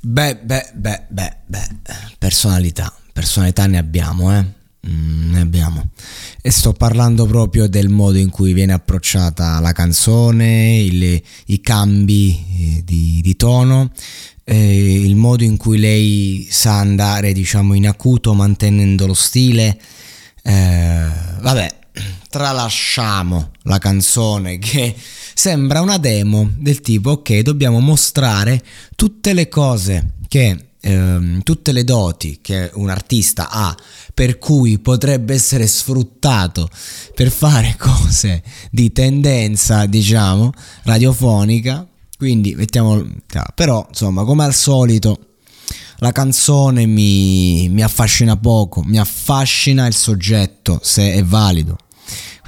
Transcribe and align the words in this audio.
Beh, 0.00 0.36
beh, 0.36 0.70
beh, 0.74 1.02
beh, 1.08 1.36
beh, 1.46 1.68
personalità, 2.18 2.92
personalità 3.12 3.66
ne 3.66 3.78
abbiamo, 3.78 4.32
eh? 4.36 4.44
Mm, 4.88 5.32
ne 5.32 5.40
abbiamo. 5.40 5.90
E 6.40 6.50
sto 6.50 6.72
parlando 6.72 7.26
proprio 7.26 7.68
del 7.68 7.88
modo 7.88 8.16
in 8.18 8.30
cui 8.30 8.52
viene 8.52 8.72
approcciata 8.74 9.58
la 9.60 9.72
canzone, 9.72 10.78
il- 10.78 11.20
i 11.46 11.60
cambi 11.60 12.30
eh, 12.78 12.82
di, 12.84 13.20
di 13.22 13.36
tono, 13.36 13.90
eh, 14.44 15.02
il 15.02 15.16
modo 15.16 15.42
in 15.42 15.56
cui 15.56 15.78
lei 15.78 16.46
sa 16.48 16.78
andare, 16.78 17.32
diciamo, 17.32 17.74
in 17.74 17.88
acuto 17.88 18.34
mantenendo 18.34 19.06
lo 19.06 19.14
stile. 19.14 19.78
Eh, 20.42 21.06
vabbè, 21.40 21.77
tralasciamo 22.28 23.50
la 23.62 23.78
canzone 23.78 24.58
che 24.58 24.94
sembra 25.34 25.80
una 25.80 25.98
demo 25.98 26.50
del 26.56 26.80
tipo 26.80 27.10
ok 27.10 27.38
dobbiamo 27.40 27.80
mostrare 27.80 28.62
tutte 28.96 29.32
le 29.32 29.48
cose 29.48 30.14
che 30.28 30.70
ehm, 30.80 31.42
tutte 31.42 31.72
le 31.72 31.84
doti 31.84 32.38
che 32.42 32.70
un 32.74 32.90
artista 32.90 33.48
ha 33.50 33.76
per 34.14 34.38
cui 34.38 34.78
potrebbe 34.78 35.34
essere 35.34 35.66
sfruttato 35.66 36.68
per 37.14 37.30
fare 37.30 37.76
cose 37.78 38.42
di 38.70 38.92
tendenza 38.92 39.86
diciamo 39.86 40.52
radiofonica 40.82 41.86
quindi 42.16 42.54
mettiamo 42.54 43.06
però 43.54 43.86
insomma 43.88 44.24
come 44.24 44.44
al 44.44 44.54
solito 44.54 45.20
la 46.00 46.12
canzone 46.12 46.86
mi, 46.86 47.68
mi 47.68 47.82
affascina 47.82 48.36
poco, 48.36 48.82
mi 48.84 48.98
affascina 48.98 49.86
il 49.86 49.94
soggetto, 49.94 50.78
se 50.82 51.12
è 51.12 51.24
valido. 51.24 51.76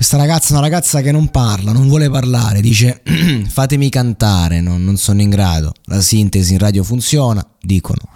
Questa 0.01 0.17
ragazza 0.17 0.49
è 0.49 0.53
una 0.53 0.63
ragazza 0.63 1.03
che 1.03 1.13
non 1.13 1.29
parla, 1.29 1.73
non 1.73 1.87
vuole 1.87 2.09
parlare, 2.09 2.63
dice 2.63 3.03
fatemi 3.47 3.91
cantare, 3.91 4.63
non, 4.63 4.83
non 4.83 4.97
sono 4.97 5.21
in 5.21 5.29
grado. 5.29 5.75
La 5.85 6.01
sintesi 6.01 6.55
in 6.55 6.59
radio 6.59 6.83
funziona, 6.83 7.47
dicono. 7.61 8.09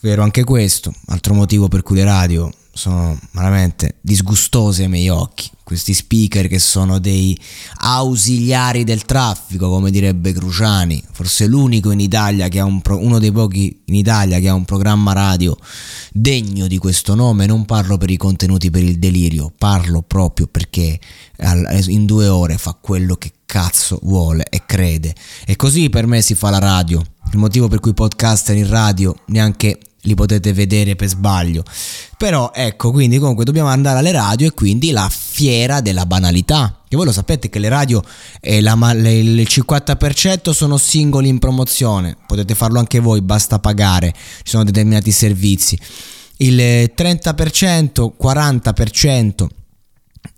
Vero 0.00 0.22
anche 0.22 0.44
questo, 0.44 0.92
altro 1.06 1.32
motivo 1.32 1.68
per 1.68 1.82
cui 1.82 1.96
le 1.96 2.04
radio 2.04 2.52
sono 2.76 3.18
veramente 3.32 3.96
disgustose 4.00 4.82
ai 4.82 4.88
miei 4.88 5.08
occhi. 5.08 5.50
Questi 5.64 5.94
speaker 5.94 6.46
che 6.46 6.60
sono 6.60 7.00
dei 7.00 7.36
ausiliari 7.78 8.84
del 8.84 9.04
traffico, 9.04 9.68
come 9.68 9.90
direbbe 9.90 10.32
Cruciani, 10.32 11.02
forse 11.10 11.46
l'unico 11.46 11.90
in 11.90 11.98
Italia 11.98 12.46
che 12.46 12.60
ha 12.60 12.64
un 12.64 12.80
pro- 12.80 13.02
uno 13.02 13.18
dei 13.18 13.32
pochi 13.32 13.82
in 13.86 13.94
Italia 13.94 14.38
che 14.38 14.48
ha 14.48 14.54
un 14.54 14.64
programma 14.64 15.12
radio 15.12 15.56
degno 16.12 16.68
di 16.68 16.78
questo 16.78 17.16
nome. 17.16 17.46
Non 17.46 17.64
parlo 17.64 17.98
per 17.98 18.10
i 18.10 18.16
contenuti 18.16 18.70
per 18.70 18.84
il 18.84 19.00
delirio, 19.00 19.52
parlo 19.56 20.02
proprio 20.02 20.46
perché 20.46 21.00
in 21.88 22.06
due 22.06 22.28
ore 22.28 22.58
fa 22.58 22.76
quello 22.80 23.16
che 23.16 23.32
cazzo 23.44 23.98
vuole 24.02 24.44
e 24.48 24.62
crede. 24.66 25.14
E 25.44 25.56
così 25.56 25.90
per 25.90 26.06
me 26.06 26.22
si 26.22 26.36
fa 26.36 26.50
la 26.50 26.58
radio. 26.58 27.02
Il 27.32 27.38
motivo 27.38 27.66
per 27.66 27.80
cui 27.80 27.92
podcaster 27.92 28.56
in 28.56 28.68
radio 28.68 29.16
neanche 29.26 29.78
li 30.06 30.14
potete 30.14 30.52
vedere 30.52 30.96
per 30.96 31.08
sbaglio. 31.08 31.62
Però 32.16 32.50
ecco, 32.54 32.90
quindi 32.90 33.18
comunque 33.18 33.44
dobbiamo 33.44 33.68
andare 33.68 33.98
alle 33.98 34.12
radio 34.12 34.46
e 34.46 34.52
quindi 34.52 34.90
la 34.90 35.08
fiera 35.10 35.80
della 35.80 36.06
banalità. 36.06 36.80
Che 36.88 36.96
voi 36.96 37.04
lo 37.04 37.12
sapete 37.12 37.50
che 37.50 37.58
le 37.58 37.68
radio 37.68 38.02
eh, 38.40 38.60
la 38.60 38.74
le- 38.94 39.18
il 39.18 39.46
50% 39.48 40.50
sono 40.50 40.78
singoli 40.78 41.28
in 41.28 41.38
promozione, 41.38 42.16
potete 42.26 42.54
farlo 42.54 42.78
anche 42.78 43.00
voi, 43.00 43.20
basta 43.20 43.58
pagare, 43.58 44.12
ci 44.14 44.50
sono 44.50 44.64
determinati 44.64 45.10
servizi. 45.10 45.78
Il 46.38 46.58
eh, 46.60 46.94
30%, 46.96 48.12
40% 48.20 49.46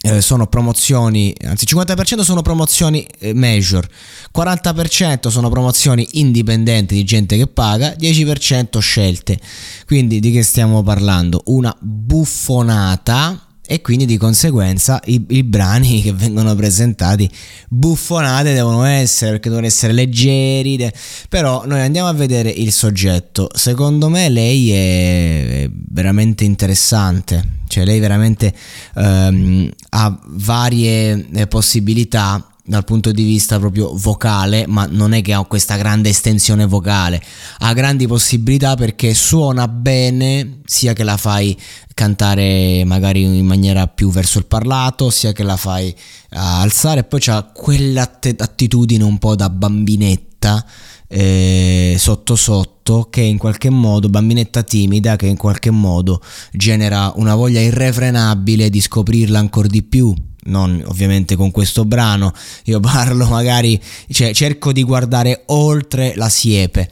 eh, 0.01 0.21
sono 0.21 0.47
promozioni, 0.47 1.35
anzi 1.45 1.65
50% 1.67 2.21
sono 2.21 2.43
promozioni 2.43 3.07
eh, 3.19 3.35
major, 3.35 3.89
40% 4.37 5.29
sono 5.29 5.49
promozioni 5.49 6.07
indipendenti 6.13 6.95
di 6.95 7.05
gente 7.05 7.37
che 7.37 7.47
paga, 7.47 7.95
10% 7.99 8.79
scelte. 8.79 9.39
Quindi 9.87 10.21
di 10.21 10.31
che 10.31 10.43
stiamo 10.43 10.83
parlando? 10.83 11.43
Una 11.47 11.75
buffonata 11.79 13.48
e 13.71 13.83
quindi 13.83 14.07
di 14.07 14.17
conseguenza 14.17 14.99
i, 15.05 15.23
i 15.29 15.43
brani 15.43 16.01
che 16.03 16.15
vengono 16.15 16.55
presentati 16.55 17.31
buffonate 17.69 18.55
devono 18.55 18.85
essere 18.85 19.33
perché 19.33 19.51
devono 19.51 19.67
essere 19.67 19.93
leggeri 19.93 20.79
de- 20.79 20.93
però 21.29 21.67
noi 21.67 21.81
andiamo 21.81 22.09
a 22.09 22.15
vedere 22.15 22.49
il 22.49 22.73
soggetto. 22.73 23.51
Secondo 23.53 24.09
me 24.09 24.31
lei 24.31 24.71
è 24.73 25.71
veramente 25.71 26.45
interessante 26.45 27.57
cioè 27.69 27.85
lei 27.85 28.01
veramente 28.01 28.53
ehm, 28.97 29.71
ha 29.91 30.19
varie 30.25 31.27
eh, 31.35 31.47
possibilità 31.47 32.43
dal 32.69 32.85
punto 32.85 33.13
di 33.13 33.25
vista 33.25 33.59
proprio 33.59 33.97
vocale, 33.97 34.67
ma 34.67 34.87
non 34.89 35.15
è 35.15 35.23
che 35.23 35.33
ha 35.33 35.43
questa 35.45 35.77
grande 35.77 36.11
estensione 36.11 36.67
vocale, 36.67 37.21
ha 37.61 37.73
grandi 37.73 38.07
possibilità 38.07 38.77
perché 38.77 39.15
suona 39.15 39.67
bene 39.67 40.61
sia 40.67 40.93
che 40.93 41.03
la 41.03 41.17
fai 41.17 41.59
cantare 41.95 42.85
magari 42.85 43.23
in 43.23 43.47
maniera 43.47 43.87
più 43.87 44.11
verso 44.11 44.39
il 44.39 44.45
parlato, 44.45 45.09
sia 45.09 45.33
che 45.33 45.43
la 45.43 45.57
fai 45.57 45.95
alzare, 46.31 47.05
poi 47.05 47.21
c'ha 47.21 47.43
quell'attitudine 47.43 49.03
un 49.03 49.19
po' 49.19 49.35
da 49.35 49.49
bambinetta 49.49 50.63
eh, 51.09 51.97
sotto 51.99 52.37
sotto 52.37 53.09
che 53.09 53.23
in 53.23 53.39
qualche 53.39 53.71
modo 53.71 54.11
bambinetta 54.11 54.63
timida 54.63 55.17
che 55.17 55.27
in 55.27 55.39
qualche 55.39 55.71
modo 55.71 56.21
genera 56.53 57.15
una 57.17 57.35
voglia 57.35 57.61
irrefrenabile 57.61 58.69
di 58.69 58.81
scoprirla 58.81 59.39
ancora 59.39 59.69
di 59.69 59.83
più 59.83 60.15
non 60.49 60.83
ovviamente 60.87 61.37
con 61.37 61.51
questo 61.51 61.85
brano 61.85 62.33
io 62.65 62.81
parlo 62.81 63.27
magari 63.27 63.81
cioè 64.11 64.33
cerco 64.35 64.73
di 64.73 64.83
guardare 64.83 65.43
oltre 65.47 66.15
la 66.17 66.29
siepe 66.29 66.91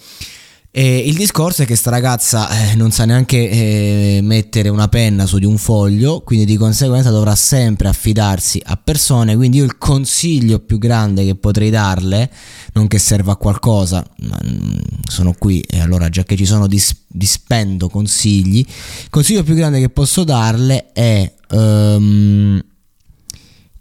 e 0.79 0.99
il 0.99 1.14
discorso 1.14 1.62
è 1.62 1.64
che 1.64 1.75
sta 1.75 1.88
ragazza 1.88 2.50
eh, 2.50 2.75
non 2.75 2.91
sa 2.91 3.06
neanche 3.06 3.49
eh, 3.49 4.20
mettere 4.23 4.69
una 4.69 4.88
penna 4.88 5.25
su 5.25 5.38
di 5.38 5.47
un 5.47 5.56
foglio, 5.56 6.20
quindi 6.20 6.44
di 6.44 6.58
conseguenza 6.58 7.08
dovrà 7.08 7.35
sempre 7.35 7.88
affidarsi 7.88 8.61
a 8.62 8.76
persone. 8.76 9.35
Quindi 9.37 9.56
io 9.56 9.64
il 9.64 9.79
consiglio 9.79 10.58
più 10.58 10.76
grande 10.76 11.25
che 11.25 11.35
potrei 11.35 11.70
darle, 11.70 12.31
non 12.75 12.88
che 12.88 12.99
serva 12.99 13.32
a 13.32 13.37
qualcosa, 13.37 14.05
ma 14.19 14.38
mm, 14.44 14.76
sono 15.08 15.35
qui 15.38 15.61
e 15.61 15.81
allora 15.81 16.11
già 16.11 16.25
che 16.25 16.37
ci 16.37 16.44
sono 16.44 16.67
dis- 16.67 17.05
dispendo 17.06 17.88
consigli. 17.88 18.58
Il 18.58 19.08
consiglio 19.08 19.43
più 19.44 19.55
grande 19.55 19.81
che 19.81 19.88
posso 19.88 20.25
darle 20.25 20.93
è 20.93 21.32
ehm, 21.53 22.62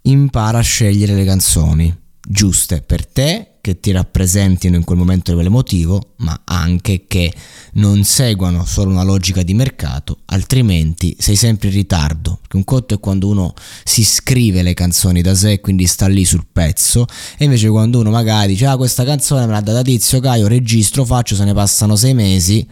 impara 0.08 0.58
a 0.58 0.62
scegliere 0.62 1.14
le 1.14 1.24
canzoni 1.24 1.94
giuste 2.28 2.82
per 2.82 3.06
te 3.06 3.52
che 3.60 3.80
ti 3.80 3.90
rappresentino 3.90 4.76
in 4.76 4.84
quel 4.84 4.98
momento 4.98 5.36
emotivo, 5.38 6.14
ma 6.18 6.42
anche 6.44 7.06
che 7.08 7.32
non 7.74 8.04
seguano 8.04 8.64
solo 8.64 8.92
una 8.92 9.02
logica 9.02 9.42
di 9.42 9.54
mercato, 9.54 10.18
altrimenti 10.26 11.16
sei 11.18 11.34
sempre 11.34 11.68
in 11.68 11.74
ritardo. 11.74 12.40
Un 12.52 12.62
conto 12.62 12.94
è 12.94 13.00
quando 13.00 13.26
uno 13.26 13.54
si 13.82 14.04
scrive 14.04 14.62
le 14.62 14.72
canzoni 14.72 15.20
da 15.20 15.34
sé, 15.34 15.60
quindi 15.60 15.86
sta 15.86 16.06
lì 16.06 16.24
sul 16.24 16.46
pezzo, 16.52 17.06
e 17.36 17.44
invece 17.44 17.68
quando 17.68 17.98
uno 17.98 18.10
magari 18.10 18.52
dice 18.52 18.66
ah 18.66 18.76
questa 18.76 19.04
canzone 19.04 19.46
me 19.46 19.52
l'ha 19.52 19.60
data 19.60 19.82
Tizio 19.82 20.20
Caio, 20.20 20.46
registro, 20.46 21.04
faccio, 21.04 21.34
se 21.34 21.42
ne 21.42 21.52
passano 21.52 21.96
sei 21.96 22.14
mesi 22.14 22.64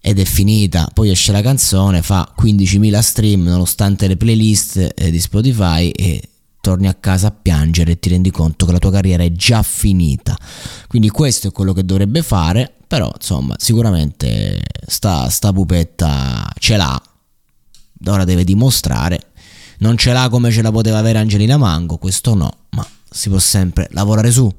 ed 0.00 0.18
è 0.18 0.24
finita. 0.24 0.88
Poi 0.92 1.10
esce 1.10 1.32
la 1.32 1.42
canzone, 1.42 2.00
fa 2.00 2.34
15.000 2.40 2.98
stream 3.00 3.42
nonostante 3.42 4.08
le 4.08 4.16
playlist 4.16 4.94
eh, 4.94 5.10
di 5.10 5.20
Spotify 5.20 5.90
e 5.90 6.22
torni 6.60 6.86
a 6.86 6.94
casa 6.94 7.28
a 7.28 7.30
piangere 7.30 7.92
e 7.92 7.98
ti 7.98 8.08
rendi 8.10 8.30
conto 8.30 8.66
che 8.66 8.72
la 8.72 8.78
tua 8.78 8.90
carriera 8.90 9.22
è 9.22 9.32
già 9.32 9.62
finita. 9.62 10.36
Quindi 10.86 11.08
questo 11.08 11.48
è 11.48 11.52
quello 11.52 11.72
che 11.72 11.84
dovrebbe 11.84 12.22
fare, 12.22 12.72
però 12.86 13.10
insomma 13.14 13.54
sicuramente 13.58 14.60
sta, 14.86 15.28
sta 15.28 15.52
pupetta 15.52 16.50
ce 16.58 16.76
l'ha, 16.76 17.02
ora 18.06 18.24
deve 18.24 18.44
dimostrare. 18.44 19.32
Non 19.78 19.96
ce 19.96 20.12
l'ha 20.12 20.28
come 20.28 20.50
ce 20.50 20.62
la 20.62 20.70
poteva 20.70 20.98
avere 20.98 21.18
Angelina 21.18 21.56
Mango, 21.56 21.96
questo 21.96 22.34
no, 22.34 22.50
ma 22.70 22.86
si 23.10 23.28
può 23.30 23.38
sempre 23.38 23.88
lavorare 23.92 24.30
su. 24.30 24.52